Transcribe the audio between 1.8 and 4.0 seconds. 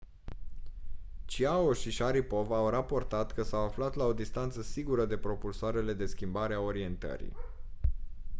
sharipov au raportat că s-au aflat